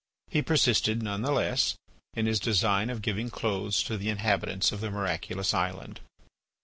[0.31, 1.75] He persisted, none the less,
[2.15, 5.99] in his design of giving clothes to the inhabitants of the miraculous island.